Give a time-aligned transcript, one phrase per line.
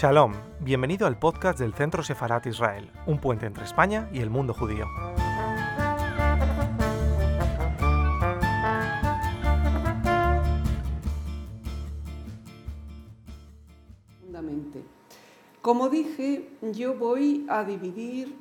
[0.00, 4.54] Shalom, bienvenido al podcast del Centro Sefarat Israel, un puente entre España y el mundo
[4.54, 4.86] judío.
[15.60, 18.36] Como dije, yo voy a dividir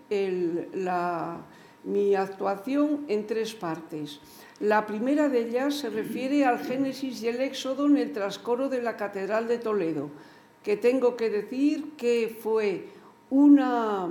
[1.84, 4.20] mi actuación en tres partes.
[4.60, 8.84] La primera de ellas se refiere al Génesis y el Éxodo en el trascoro de
[8.84, 10.12] la Catedral de Toledo,
[10.68, 12.92] que tengo que decir que fue
[13.30, 14.06] una,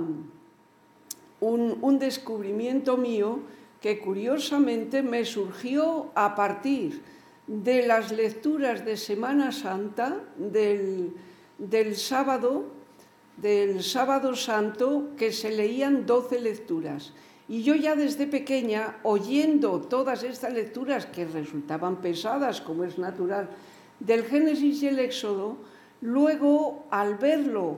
[1.39, 3.41] un, descubrimiento mío
[3.79, 7.03] que curiosamente me surgió a partir
[7.45, 11.13] de las lecturas de Semana Santa del,
[11.59, 12.65] del sábado,
[13.37, 17.13] del sábado santo, que se leían 12 lecturas.
[17.47, 23.47] Y yo ya desde pequeña, oyendo todas estas lecturas que resultaban pesadas, como es natural,
[23.99, 27.77] del Génesis y el Éxodo, luego al verlo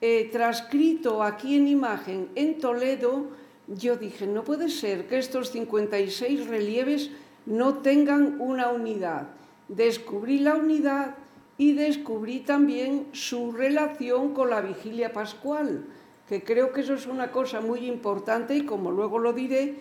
[0.00, 3.26] eh, transcrito aquí en imagen en Toledo,
[3.66, 7.10] yo dije, no puede ser que estos 56 relieves
[7.46, 9.28] no tengan una unidad.
[9.68, 11.16] Descubrí la unidad
[11.58, 15.84] y descubrí también su relación con la vigilia pascual,
[16.28, 19.74] que creo que eso es una cosa muy importante y como luego lo diré,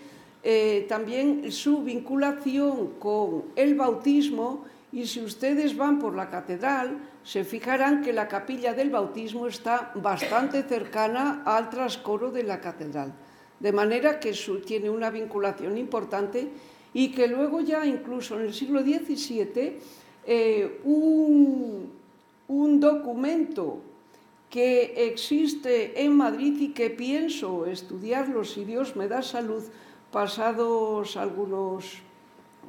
[0.43, 7.43] eh, también su vinculación con el bautismo y si ustedes van por la catedral, se
[7.43, 13.13] fijarán que la capilla del bautismo está bastante cercana al trascoro de la catedral.
[13.59, 14.31] De manera que
[14.65, 16.47] tiene una vinculación importante
[16.93, 19.77] y que luego ya incluso en el siglo XVII
[20.25, 21.91] eh, un,
[22.47, 23.81] un documento
[24.49, 29.63] que existe en Madrid y que pienso estudiarlo si Dios me da salud,
[30.11, 32.06] pasados algunos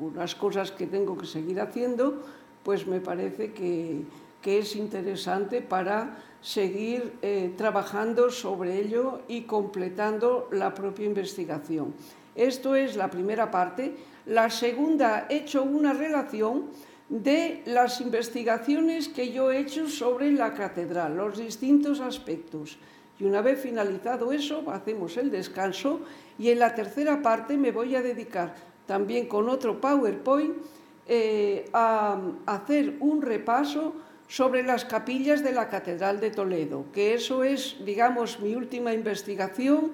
[0.01, 2.23] unas cosas que tengo que seguir haciendo,
[2.63, 4.03] pues me parece que,
[4.43, 11.95] que es interesante para seguir eh, trabajando sobre ello y completando la propia investigación.
[12.35, 13.97] Esto es la primera parte.
[14.27, 16.67] La segunda, he hecho una relación
[17.09, 22.79] de las investigaciones que yo he hecho sobre la catedral, los distintos aspectos.
[23.19, 26.01] Y una vez finalizado eso, hacemos el descanso
[26.39, 28.55] y en la tercera parte me voy a dedicar
[28.89, 30.57] también con otro PowerPoint
[31.07, 33.93] eh, a hacer un repaso
[34.27, 39.93] sobre las capillas de la Catedral de Toledo, que eso es, digamos, mi última investigación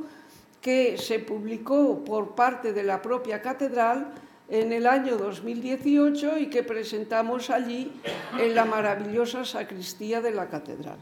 [0.60, 4.14] que se publicó por parte de la propia catedral
[4.48, 7.90] en el año 2018 y que presentamos allí
[8.38, 10.98] en la maravillosa sacristía de la catedral.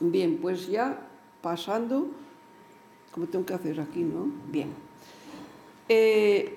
[0.00, 0.98] Bien, pues ya
[1.40, 2.08] pasando,
[3.12, 4.26] como tengo que hacer aquí, ¿no?
[4.50, 4.72] Bien.
[5.88, 6.56] Eh,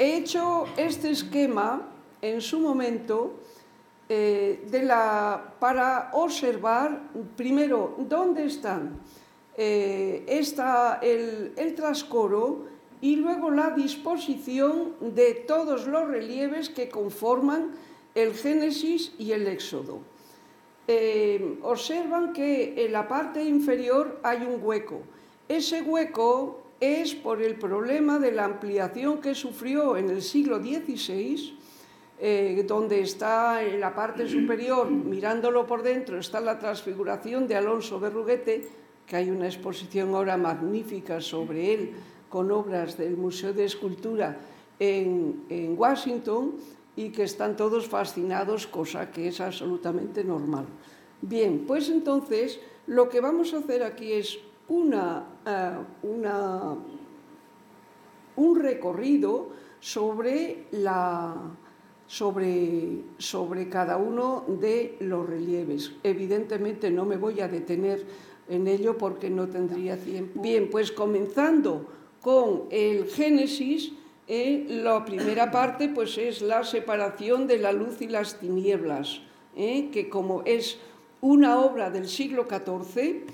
[0.00, 1.86] he hecho este esquema
[2.22, 3.34] en su momento
[4.08, 4.64] eh,
[5.60, 7.02] para observar
[7.36, 8.98] primero dónde están
[9.58, 12.64] eh, está el, el trascoro
[13.02, 17.72] y luego la disposición de todos los relieves que conforman
[18.14, 19.98] el Génesis y el Éxodo.
[20.88, 25.02] Eh, observan que en la parte inferior hay un hueco.
[25.46, 31.58] Ese hueco es por el problema de la ampliación que sufrió en el siglo XVI,
[32.18, 38.00] eh, donde está en la parte superior, mirándolo por dentro, está la transfiguración de Alonso
[38.00, 38.68] Berruguete,
[39.06, 41.90] que hay una exposición ahora magnífica sobre él,
[42.28, 44.38] con obras del Museo de Escultura
[44.78, 46.54] en, en Washington,
[46.96, 50.66] y que están todos fascinados, cosa que es absolutamente normal.
[51.22, 56.76] Bien, pues entonces lo que vamos a hacer aquí es una, uh, una,
[58.36, 61.34] un recorrido sobre, la,
[62.06, 65.92] sobre, sobre cada uno de los relieves.
[66.02, 68.04] Evidentemente no me voy a detener
[68.48, 70.40] en ello porque no tendría tiempo.
[70.42, 71.86] Bien, pues comenzando
[72.20, 73.92] con el Génesis,
[74.26, 79.22] eh, la primera parte pues es la separación de la luz y las tinieblas,
[79.56, 80.78] eh, que como es
[81.20, 83.24] una obra del siglo XIV,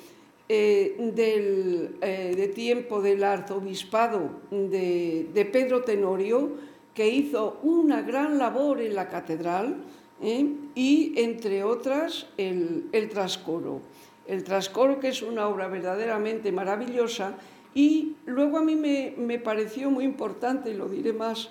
[0.49, 6.53] eh, del, eh, de tiempo del arzobispado de, de, Pedro Tenorio,
[6.95, 9.77] que hizo una gran labor en la catedral
[10.23, 10.47] eh,
[10.77, 13.81] y, entre otras, el, el trascoro.
[14.27, 17.35] El trascoro, que es una obra verdaderamente maravillosa,
[17.75, 21.51] y luego a mí me, me pareció muy importante, y lo diré más,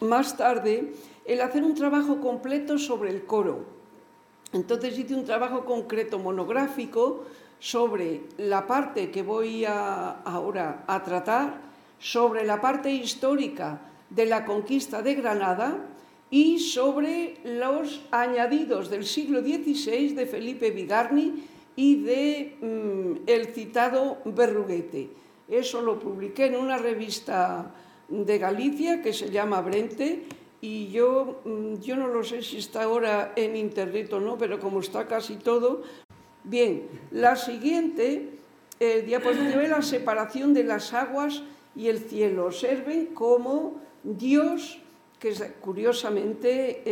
[0.00, 0.92] más tarde,
[1.26, 3.66] el hacer un trabajo completo sobre el coro.
[4.52, 7.24] Entonces hice un trabajo concreto monográfico
[7.60, 11.60] sobre la parte que voy a, ahora a tratar,
[11.98, 15.86] sobre la parte histórica de la conquista de Granada
[16.30, 21.44] y sobre los añadidos del siglo XVI de Felipe Vigarni
[21.76, 25.10] y de mm, el citado Berruguete.
[25.48, 27.74] Eso lo publiqué en una revista
[28.08, 30.24] de Galicia que se llama Brente
[30.60, 34.58] y yo, mm, yo no lo sé si está ahora en internet o no, pero
[34.58, 35.82] como está casi todo.
[36.44, 38.38] Bien, la siguiente
[38.78, 41.42] eh, diapositiva es la separación de las aguas
[41.76, 42.46] y el cielo.
[42.46, 44.80] Observen cómo Dios
[45.20, 46.82] que curiosamente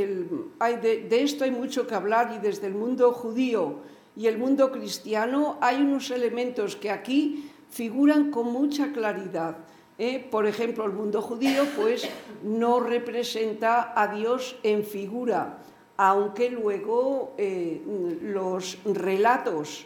[0.59, 3.77] hay de, esto hay mucho que hablar y desde el mundo judío
[4.15, 9.57] y el mundo cristiano hay unos elementos que aquí figuran con mucha claridad.
[9.97, 10.27] ¿eh?
[10.31, 12.07] Por ejemplo, el mundo judío pues
[12.45, 15.61] no representa a Dios en figura,
[15.99, 17.83] aunque luego eh,
[18.23, 19.85] los relatos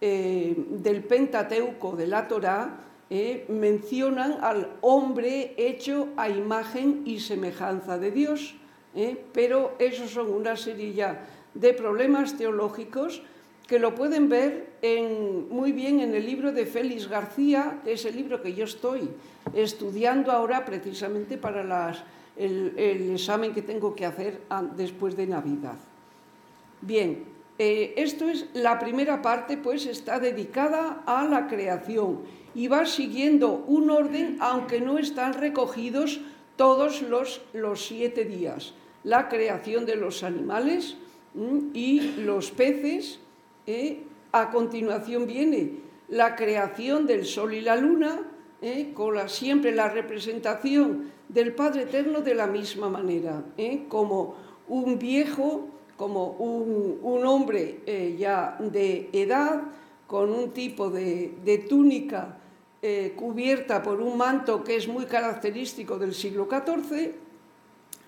[0.00, 7.98] eh, del Pentateuco de la Torá eh, mencionan al hombre hecho a imagen y semejanza
[7.98, 8.56] de Dios,
[9.32, 11.18] pero esos son una serie
[11.54, 13.22] de problemas teológicos
[13.66, 14.70] que lo pueden ver
[15.50, 19.10] muy bien en el libro de Félix García, que es el libro que yo estoy
[19.52, 21.64] estudiando ahora precisamente para
[22.36, 24.42] el, examen que tengo que hacer
[24.76, 25.76] después de Navidad.
[26.80, 27.24] Bien,
[27.58, 32.20] eh, esto es la primera parte, pues está dedicada a la creación
[32.54, 36.20] y va siguiendo un orden, aunque no están recogidos
[36.56, 38.74] todos los, los siete días.
[39.02, 40.96] La creación de los animales
[41.72, 43.20] y los peces.
[43.66, 44.02] ¿eh?
[44.34, 45.78] a continuación viene
[46.08, 48.20] la creación del sol y la luna,
[48.60, 48.90] ¿eh?
[48.92, 53.84] con siempre la representación del Padre Eterno de la misma manera, ¿eh?
[53.88, 54.36] como
[54.68, 57.80] un viejo, como un, hombre
[58.18, 59.62] ya de edad,
[60.06, 62.38] con un tipo de, de túnica
[62.86, 67.14] eh, cubierta por un manto que es muy característico del siglo XIV.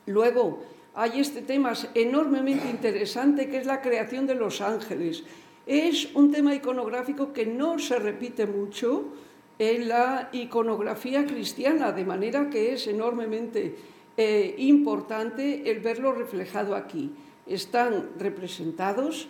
[0.04, 0.58] Luego
[0.94, 5.24] hay este tema enormemente interesante que es la creación de los ángeles.
[5.64, 9.14] Es un tema iconográfico que no se repite mucho
[9.58, 13.76] en la iconografía cristiana, de manera que es enormemente
[14.16, 17.12] eh, importante el verlo reflejado aquí.
[17.46, 19.28] Están representados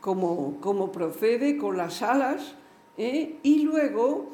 [0.00, 2.54] como, como procede con las alas,
[2.96, 3.36] ¿eh?
[3.42, 4.32] y luego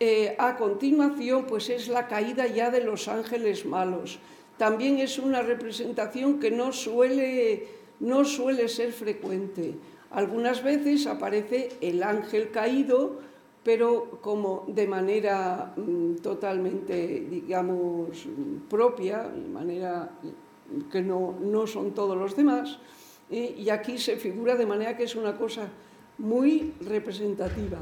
[0.00, 4.18] eh, a continuación pues es la caída ya de los ángeles malos.
[4.56, 7.66] También es una representación que no suele,
[8.00, 9.74] no suele ser frecuente.
[10.10, 13.20] Algunas veces aparece el ángel caído,
[13.68, 16.96] pero como de manera mm, totalmente,
[17.28, 18.24] digamos,
[18.64, 20.08] propia, de manera
[20.90, 22.78] que no, no son todos los demás,
[23.30, 23.56] ¿eh?
[23.58, 25.68] y aquí se figura de manera que es una cosa
[26.16, 27.76] muy representativa.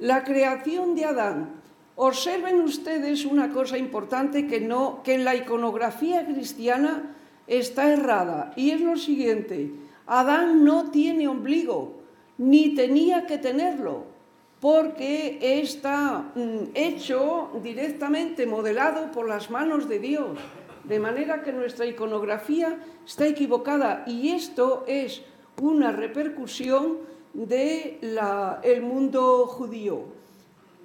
[0.00, 1.62] La creación de Adán.
[1.96, 8.72] Observen ustedes una cosa importante que, no, que en la iconografía cristiana está errada, y
[8.72, 9.72] es lo siguiente.
[10.06, 12.02] Adán no tiene ombligo,
[12.36, 14.11] ni tenía que tenerlo,
[14.62, 20.38] porque está mm, hecho directamente, modelado por las manos de Dios.
[20.84, 25.22] De manera que nuestra iconografía está equivocada y esto es
[25.60, 26.98] una repercusión
[27.34, 30.04] del mundo judío.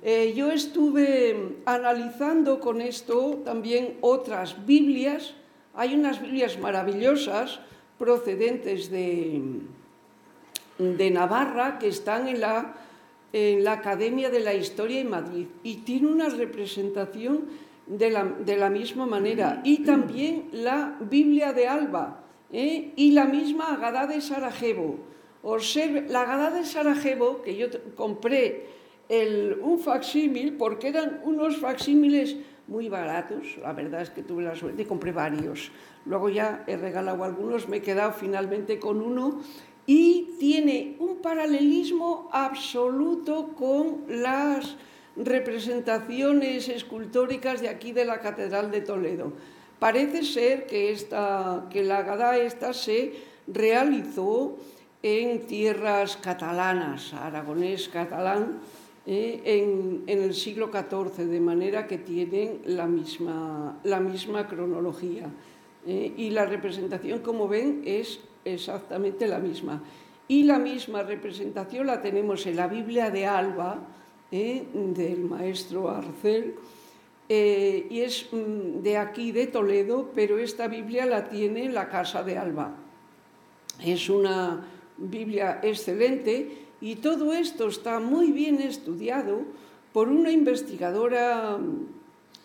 [0.01, 5.36] Eh, yo estuve analizando con esto también otras Biblias.
[5.75, 7.60] Hay unas Biblias maravillosas
[8.00, 9.40] procedentes de,
[10.80, 12.74] de Navarra que están en la,
[13.34, 17.46] en la Academia de la Historia en Madrid y tiene una representación
[17.86, 19.62] de la, de la misma manera.
[19.63, 22.93] Y también la Biblia de Alba ¿eh?
[22.96, 25.07] y la misma Agadá de Sarajevo
[25.43, 28.67] observe, la Gada de Sarajevo, que yo compré
[29.10, 32.36] el, un facsímil, porque eran unos facsímiles
[32.67, 35.72] muy baratos, la verdad es que tuve la suerte compré varios.
[36.05, 39.41] Luego ya he regalado algunos, me he quedado finalmente con uno
[39.88, 44.75] y tiene un paralelismo absoluto con las
[45.15, 49.32] representaciones escultóricas de aquí de la Catedral de Toledo.
[49.79, 53.13] Parece ser que, esta, que la Gada esta se
[53.48, 54.58] realizó
[55.01, 58.60] en tierras catalanas, aragonés catalán,
[59.06, 65.29] eh, en, el siglo XIV, de manera que tienen la misma, la misma cronología.
[65.86, 68.20] Eh, y la representación, como ven, es
[68.54, 69.82] exactamente la misma.
[70.27, 73.80] Y la misma representación la tenemos en la Biblia de Alba,
[74.32, 76.56] eh, del maestro Arcel,
[77.30, 82.24] y es mm, de aquí, de Toledo, pero esta Biblia la tiene en la casa
[82.24, 82.74] de Alba.
[83.84, 84.66] Es una
[84.98, 89.42] Biblia excelente y todo esto está muy bien estudiado
[89.94, 91.58] por una investigadora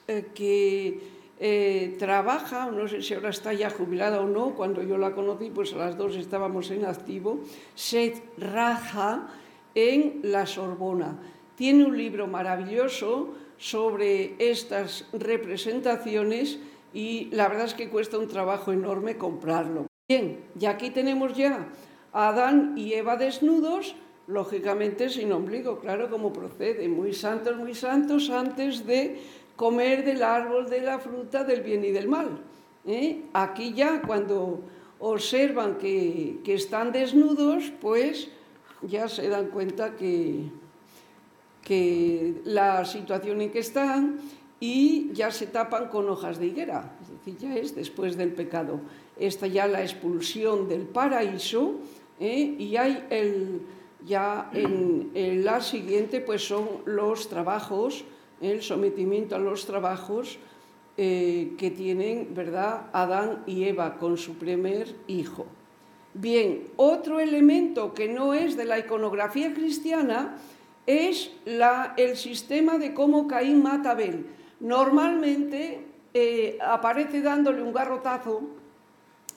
[0.08, 1.00] eh, que
[1.44, 5.50] eh, trabaja, no sé si ahora está ya jubilada o no, cuando yo la conocí,
[5.50, 7.40] pues las dos estábamos en activo,
[7.74, 9.26] Seth Raja
[9.74, 11.18] en la Sorbona.
[11.56, 16.60] Tiene un libro maravilloso sobre estas representaciones
[16.94, 19.88] y la verdad es que cuesta un trabajo enorme comprarlo.
[20.08, 21.66] Bien, y aquí tenemos ya
[22.12, 23.96] a Adán y Eva desnudos,
[24.28, 29.18] lógicamente sin ombligo, claro, como procede, muy santos, muy santos, antes de
[29.56, 32.40] comer del árbol de la fruta del bien y del mal.
[32.86, 33.22] ¿eh?
[33.32, 34.60] Aquí ya cuando
[34.98, 38.28] observan que, que, están desnudos, pues
[38.82, 40.44] ya se dan cuenta que,
[41.62, 44.20] que la situación en que están
[44.60, 48.80] y ya se tapan con hojas de higuera, es decir, ya es después del pecado.
[49.18, 51.80] Esta ya la expulsión del paraíso
[52.20, 52.54] ¿eh?
[52.58, 53.62] y hay el,
[54.06, 58.04] ya en, la siguiente pues son los trabajos,
[58.42, 60.38] el sometimiento a los trabajos
[60.96, 65.46] eh, que tienen, ¿verdad?, Adán y Eva con su primer hijo.
[66.14, 70.36] Bien, otro elemento que no es de la iconografía cristiana
[70.86, 71.30] es
[71.96, 74.26] el sistema de cómo Caín mata a Abel
[74.62, 75.84] normalmente
[76.14, 78.42] eh, aparece dándole un garrotazo,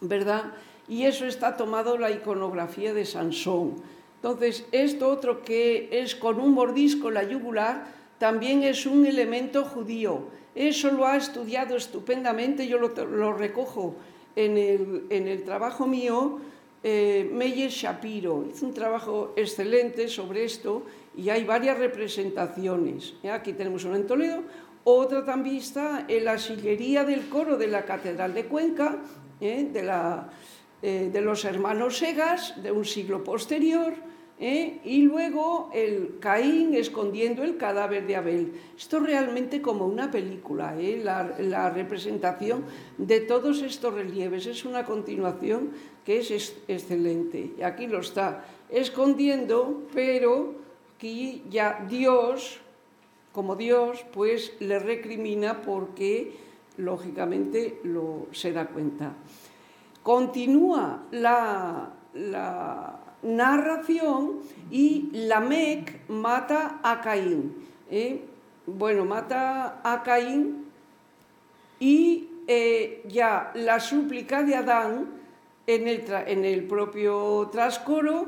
[0.01, 0.53] ¿verdad?
[0.87, 3.81] Y eso está tomado la iconografía de Sansón.
[4.17, 10.27] Entonces, esto otro que es con un mordisco la yugular, también es un elemento judío.
[10.53, 13.95] Eso lo ha estudiado estupendamente, yo lo, recojo
[14.35, 16.39] en el, trabajo mío,
[16.83, 18.45] eh, Meyer Shapiro.
[18.49, 20.83] Hizo un trabajo excelente sobre esto
[21.17, 23.15] y hay varias representaciones.
[23.29, 24.43] Aquí tenemos una en Toledo,
[24.85, 28.99] otra también está en la sillería del coro de la Catedral de Cuenca,
[29.41, 29.71] ¿eh?
[30.81, 33.95] Eh, de, los hermanos Segas, de un siglo posterior,
[34.39, 34.79] ¿eh?
[34.83, 38.53] y luego el Caín escondiendo el cadáver de Abel.
[38.77, 42.65] Esto realmente como una película, la, la, representación
[42.97, 44.45] de todos estos relieves.
[44.45, 45.71] Es una continuación
[46.03, 47.53] que es excelente.
[47.57, 50.55] Y aquí lo está escondiendo, pero
[50.95, 52.61] aquí ya Dios
[53.35, 56.37] como Dios, pues le recrimina porque
[56.77, 59.11] lógicamente lo, se da cuenta.
[60.01, 61.91] Continúa la,
[63.25, 64.39] narración
[64.71, 67.55] y Lamec mata a Caín.
[67.89, 68.21] ¿eh?
[68.65, 70.65] Bueno, mata a Caín
[71.79, 75.07] y eh, ya la súplica de Adán
[75.67, 78.27] en el, propio trascoro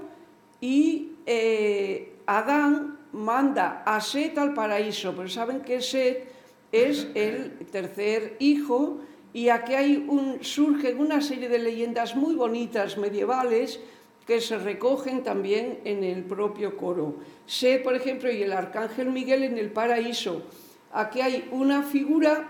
[0.59, 6.31] y eh, Adán manda a Set al paraíso, pero saben que Set
[6.71, 8.99] es el tercer hijo
[9.33, 13.79] y aquí hay un, surgen una serie de leyendas muy bonitas medievales
[14.27, 17.15] que se recogen también en el propio coro.
[17.45, 20.43] Set, por ejemplo, y el arcángel Miguel en el paraíso.
[20.91, 22.49] Aquí hay una figura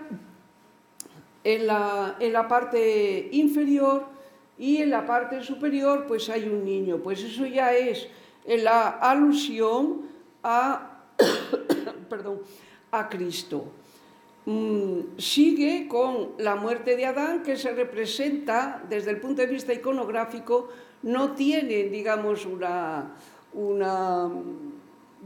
[1.44, 4.06] en la, en la parte inferior
[4.58, 6.98] y en la parte superior pues hay un niño.
[6.98, 8.08] Pues eso ya es
[8.44, 10.02] la alusión
[10.42, 11.04] a,
[12.10, 12.40] perdón,
[12.90, 13.66] a Cristo.
[14.46, 19.74] Mm, sigue con la muerte de Adán, que se representa desde el punto de vista
[19.74, 20.70] iconográfico,
[21.02, 23.16] no tiene, digamos, una,
[23.52, 24.30] una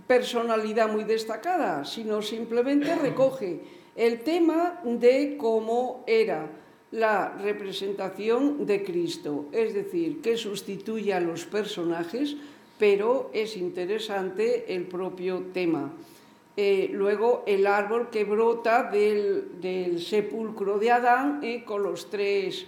[0.06, 3.60] personalidad muy destacada, sino simplemente recoge
[3.96, 6.50] el tema de cómo era
[6.90, 12.36] la representación de Cristo, es decir, que sustituye a los personajes
[12.82, 15.92] pero es interesante el propio tema.
[16.56, 22.66] Eh, luego el árbol que brota del, sepulcro de Adán eh, con los tres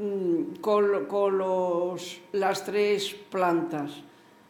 [0.00, 1.96] mm, con,
[2.32, 4.02] las tres plantas.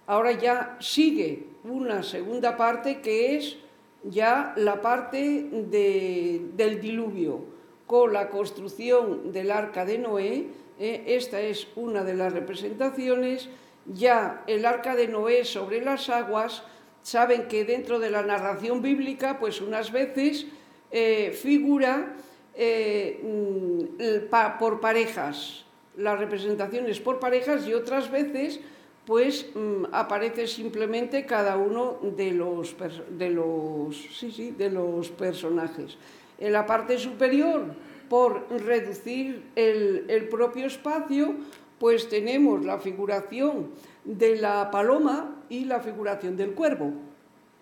[0.06, 3.56] Ahora ya sigue una segunda parte que es
[4.04, 7.44] ya la parte del diluvio,
[7.86, 10.46] con la construcción del arca de Noé.
[10.78, 13.50] Eh, esta es una de las representaciones
[13.86, 16.62] ya el arca de Noé sobre las aguas,
[17.02, 20.46] saben que dentro de la narración bíblica, pues unas veces
[20.90, 22.14] eh, figura
[22.62, 25.64] eh, mm, por parejas,
[25.96, 28.60] las representaciones por parejas y otras veces
[29.06, 32.76] pues mm, aparece simplemente cada uno de los,
[33.16, 35.96] de los, sí, sí, de los personajes.
[36.38, 37.64] En la parte superior,
[38.10, 41.36] por reducir el, el propio espacio,
[41.78, 43.70] pues tenemos la figuración
[44.04, 46.92] de la paloma y la figuración del cuervo.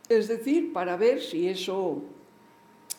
[0.09, 2.03] Es decir, para ver si eso,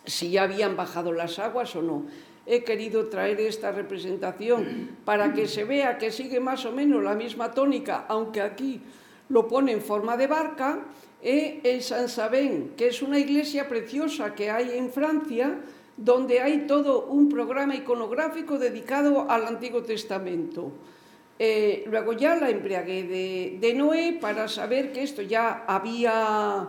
[0.09, 2.05] si ya habían bajado las aguas o no.
[2.45, 7.13] He querido traer esta representación para que se vea que sigue más o menos la
[7.13, 8.81] misma tónica, aunque aquí
[9.29, 10.79] lo pone en forma de barca.
[11.21, 15.59] E el San Sabén, que es una iglesia preciosa que hay en Francia,
[15.97, 20.71] donde hay todo un programa iconográfico dedicado al Antiguo Testamento.
[21.37, 26.67] Eh, luego ya la embriagué de, Noé para saber que esto ya había,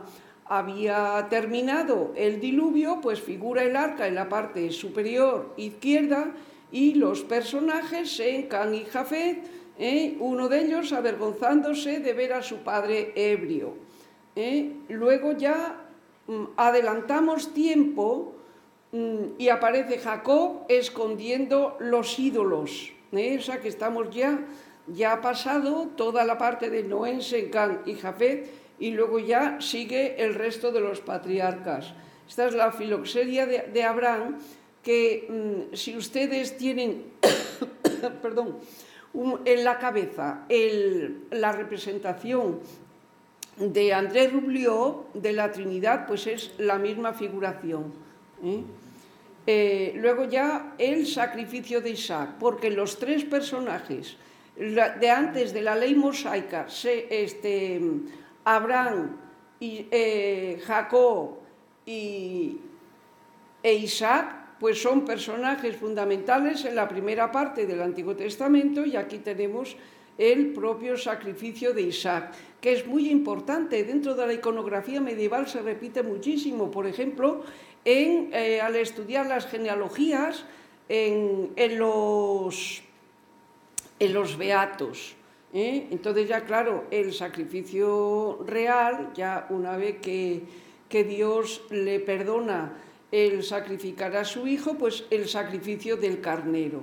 [0.51, 6.33] había terminado el diluvio, pues figura el arca en la parte superior izquierda
[6.71, 9.39] y los personajes en Can y Jafet,
[9.79, 13.75] eh, uno de ellos avergonzándose de ver a su padre ebrio.
[14.37, 14.73] Eh.
[14.91, 15.81] Luego ya
[16.27, 18.35] mm, adelantamos tiempo
[18.93, 22.93] Mm, y aparece Jacob escondiendo los ídolos.
[23.13, 23.39] ¿eh?
[23.39, 24.41] O que estamos ya,
[24.89, 30.17] ya ha pasado toda la parte de Noé, Sencán y Jafet y luego ya sigue
[30.25, 31.93] el resto de los patriarcas.
[32.27, 34.39] Esta es la filoxeria de, Abraham
[34.83, 37.05] que mm, si ustedes tienen,
[38.23, 38.59] perdón,
[39.45, 40.47] en la cabeza
[41.31, 42.61] la representación
[43.59, 47.93] de André Rublió de la Trinidad, pues es la misma figuración.
[48.43, 48.63] ¿eh?
[49.47, 54.17] Eh, luego ya el sacrificio de Isaac, porque los tres personajes
[54.57, 57.81] de antes de la ley mosaica, este,
[58.45, 59.17] Abraham,
[59.61, 61.39] y, eh, Jacob
[61.85, 62.57] y,
[63.63, 69.19] e Isaac, pues son personajes fundamentales en la primera parte del Antiguo Testamento y aquí
[69.19, 69.77] tenemos
[70.19, 73.85] el propio sacrificio de Isaac, que es muy importante.
[73.85, 76.71] Dentro de la iconografía medieval se repite muchísimo.
[76.71, 77.43] Por ejemplo,
[77.85, 80.45] eh, al estudiar las genealogías
[80.91, 82.83] en, los,
[83.99, 85.17] en los beatos.
[85.53, 85.89] ¿Eh?
[85.91, 90.43] Entonces ya claro, el sacrificio real, ya una vez que,
[90.89, 92.73] que Dios le perdona
[93.13, 96.83] el sacrificar a su hijo, pues el sacrificio del carnero.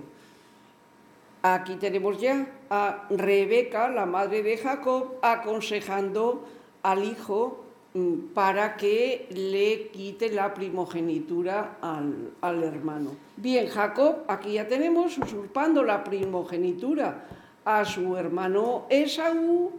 [1.42, 6.46] Aquí tenemos ya a Rebeca, la madre de Jacob, aconsejando
[6.84, 13.16] al hijo Mm, para que le quite la primogenitura al, hermano.
[13.36, 17.26] Bien, Jacob, aquí ya tenemos usurpando la primogenitura
[17.68, 19.74] a su hermano Esaú,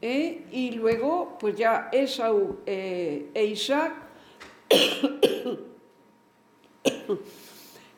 [0.00, 0.46] ¿eh?
[0.50, 3.92] y luego, pues ya Esaú eh, e Isaac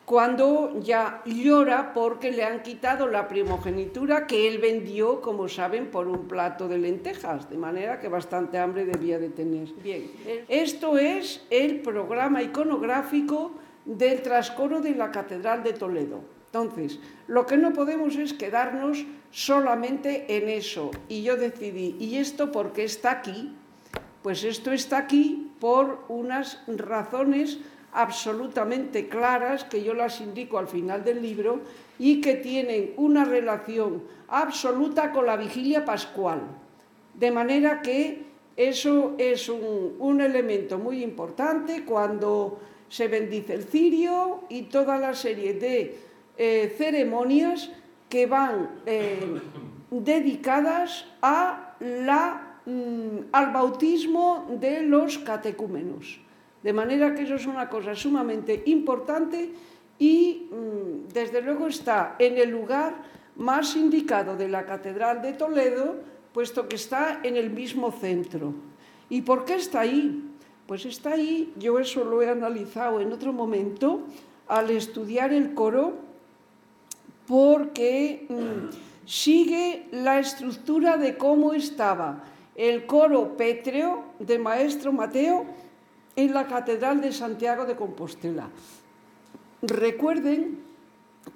[0.05, 6.09] cuando ya llora porque le han quitado la primogenitura que él vendió, como saben, por
[6.09, 9.73] un plato de lentejas, de manera que bastante hambre debía de tener.
[9.75, 10.11] Bien,
[10.49, 13.53] esto es el programa iconográfico
[13.85, 16.36] del trascoro de la Catedral de Toledo.
[16.63, 20.91] Entonces, lo que no podemos es quedarnos solamente en eso.
[21.09, 23.55] Y yo decidí, ¿y esto por qué está aquí?
[24.23, 27.59] Pues esto está aquí por unas razones
[27.93, 31.61] absolutamente claras, que yo las indico al final del libro,
[31.99, 36.41] y que tienen una relación absoluta con la vigilia pascual.
[37.15, 38.25] De manera que
[38.57, 45.55] eso es un, elemento muy importante cuando se bendice el cirio y toda la serie
[45.55, 46.06] de
[46.37, 47.71] eh, ceremonias
[48.09, 49.41] que van eh,
[49.91, 56.21] dedicadas a la, mm, al bautismo de los catecúmenos.
[56.63, 59.51] De manera que eso es una cosa sumamente importante
[59.99, 62.95] y mm, desde luego está en el lugar
[63.37, 65.97] más indicado de la Catedral de Toledo,
[66.33, 68.55] puesto que está en el mismo centro.
[69.09, 70.23] ¿Y por qué está ahí?
[70.67, 74.03] Pues está ahí, yo eso lo he analizado en otro momento,
[74.49, 75.95] al estudiar el coro,
[77.27, 85.45] porque mm, sigue la estructura de cómo estaba el coro pétreo de Maestro Mateo,
[86.17, 88.49] en la Catedral de Santiago de Compostela.
[89.61, 90.59] Recuerden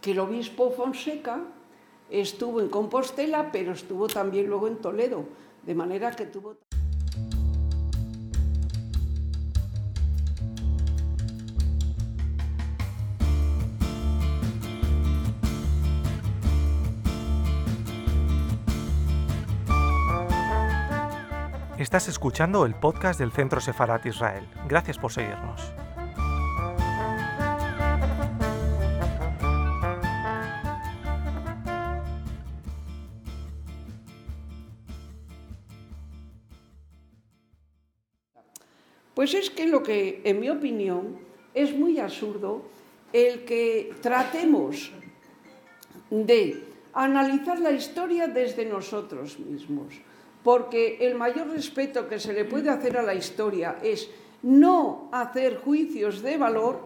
[0.01, 1.41] que el obispo Fonseca
[2.11, 5.25] estuvo en Compostela, pero estuvo también luego en Toledo,
[5.65, 6.57] de manera que tuvo...
[21.81, 24.47] Estás escuchando el podcast del Centro Sefarat Israel.
[24.69, 25.73] Gracias por seguirnos.
[39.15, 41.17] Pues es que lo que, en mi opinión,
[41.55, 42.61] es muy absurdo
[43.15, 44.93] el que tratemos
[46.11, 46.63] de
[46.93, 49.95] analizar la historia desde nosotros mismos
[50.43, 54.09] porque el mayor respeto que se le puede hacer a la historia es
[54.43, 56.81] no hacer juicios de valor,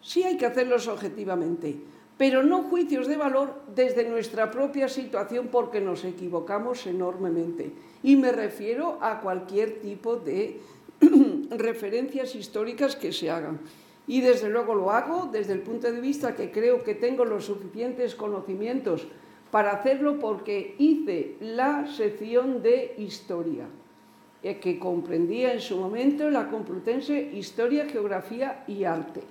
[0.00, 1.76] sí hay que hacerlos objetivamente,
[2.16, 7.72] pero no juicios de valor desde nuestra propia situación porque nos equivocamos enormemente.
[8.02, 10.60] Y me refiero a cualquier tipo de
[11.50, 13.60] referencias históricas que se hagan.
[14.06, 17.46] Y desde luego lo hago desde el punto de vista que creo que tengo los
[17.46, 19.08] suficientes conocimientos
[19.56, 23.64] para hacerlo porque hice la sección de historia,
[24.42, 29.22] eh, que comprendía en su momento la Complutense Historia, Geografía y Arte.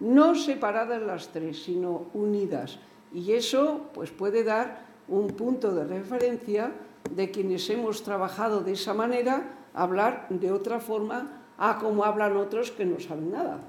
[0.00, 2.78] No separadas las tres, sino unidas.
[3.12, 6.72] Y eso pues, puede dar un punto de referencia
[7.14, 12.70] de quienes hemos trabajado de esa manera, hablar de otra forma a como hablan otros
[12.70, 13.60] que no saben nada,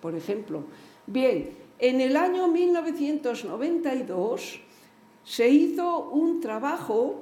[0.00, 0.62] por ejemplo.
[1.06, 4.62] Bien, en el año 1992
[5.28, 7.20] se hizo un trabajo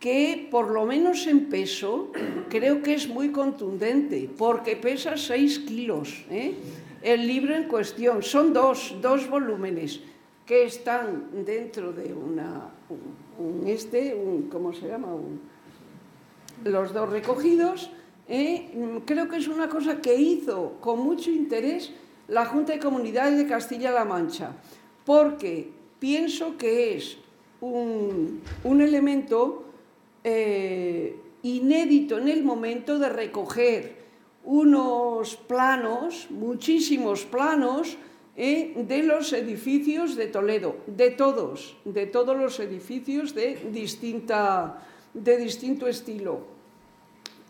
[0.00, 2.10] que por lo menos en peso
[2.50, 6.26] creo que es muy contundente, porque pesa 6 kilos.
[6.30, 6.52] ¿eh?
[7.00, 10.00] El libro en cuestión son dos, dos volúmenes
[10.44, 12.70] que están dentro de una,
[13.38, 14.18] un, este,
[14.50, 15.14] ¿cómo se llama?
[16.64, 17.88] los dos recogidos.
[18.28, 19.00] ¿eh?
[19.06, 21.92] Creo que es una cosa que hizo con mucho interés
[22.26, 24.56] la Junta de Comunidades de Castilla-La Mancha,
[25.04, 27.23] porque pienso que es
[27.64, 29.64] un, elemento
[30.22, 34.04] eh, inédito en el momento de recoger
[34.44, 37.96] unos planos, muchísimos planos,
[38.36, 44.82] eh, de los edificios de Toledo, de todos, de todos los edificios de, distinta,
[45.14, 46.40] de distinto estilo.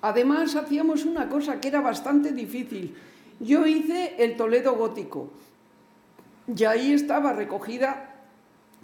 [0.02, 2.94] Además, hacíamos una cosa que era bastante difícil.
[3.40, 5.30] Yo hice el Toledo gótico
[6.54, 8.13] y ahí estaba recogida,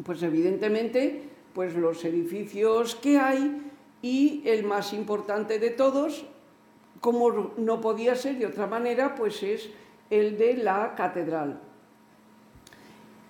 [0.05, 1.23] pues evidentemente,
[1.55, 3.63] pues los edificios que hay
[4.03, 6.25] y el más importante de todos,
[7.01, 9.71] como no podía ser de otra manera, pues es
[10.11, 11.61] el de la catedral.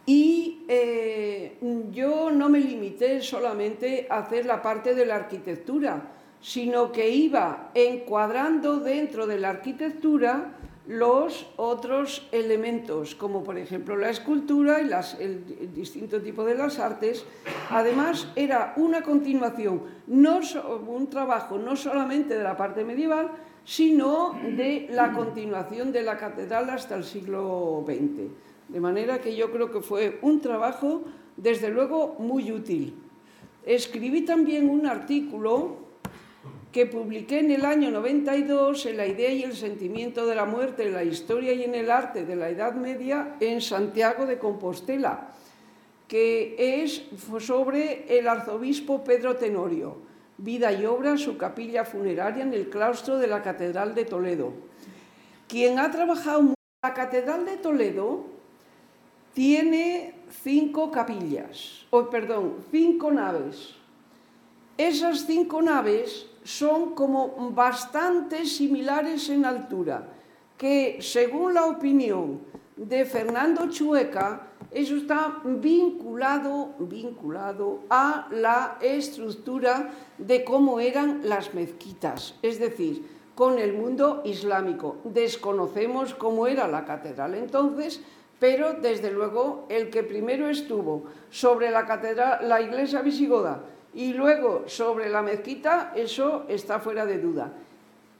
[0.06, 1.58] Y eh,
[1.92, 7.70] yo no me limité solamente a hacer la parte de la arquitectura, sino que iba
[7.74, 10.56] encuadrando dentro de la arquitectura
[10.90, 14.90] los otros elementos, como por ejemplo la escultura y
[15.22, 17.24] el, distinto tipo de las artes.
[17.70, 20.40] Además, era una continuación, no
[20.88, 23.30] un trabajo no solamente de la parte medieval,
[23.64, 28.28] sino de la continuación de la catedral hasta el siglo XX.
[28.68, 31.04] De manera que yo creo que fue un trabajo,
[31.36, 32.96] desde luego, muy útil.
[33.64, 35.89] Escribí también un artículo
[36.72, 40.84] que publiqué en el año 92 en la idea y el sentimiento de la muerte
[40.86, 45.32] en la historia y en el arte de la Edad Media en Santiago de Compostela,
[46.06, 47.02] que es
[47.40, 49.98] sobre el arzobispo Pedro Tenorio,
[50.38, 54.52] vida y obra, su capilla funeraria en el claustro de la Catedral de Toledo.
[55.48, 58.26] Quien ha trabajado en la Catedral de Toledo
[59.34, 63.74] tiene cinco capillas, o perdón, cinco naves.
[64.78, 70.08] Esas cinco naves son como bastante similares en altura,
[70.56, 72.40] que según la opinión
[72.76, 82.36] de Fernando Chueca, eso está vinculado, vinculado a la estructura de cómo eran las mezquitas,
[82.42, 84.98] es decir, con el mundo islámico.
[85.04, 88.00] Desconocemos cómo era la catedral entonces,
[88.38, 93.62] pero desde luego el que primero estuvo sobre la catedral, la iglesia visigoda
[93.94, 97.52] y luego sobre la mezquita, eso está fuera de duda.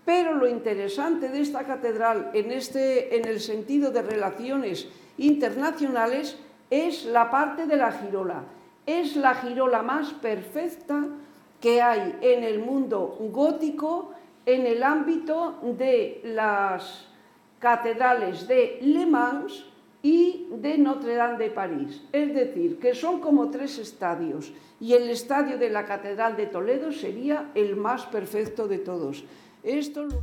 [0.05, 6.37] Pero lo interesante de esta catedral en, este, en el sentido de relaciones internacionales
[6.71, 8.43] es la parte de la girola.
[8.87, 11.05] Es la girola más perfecta
[11.61, 14.13] que hay en el mundo gótico
[14.47, 17.07] en el ámbito de las
[17.59, 19.67] catedrales de Le Mans,
[20.03, 22.03] y de Notre Dame de París.
[22.13, 26.91] Es decir, que son como tres estadios y el estadio de la Catedral de Toledo
[26.91, 29.25] sería el más perfecto de todos.
[29.63, 30.23] Esto lo...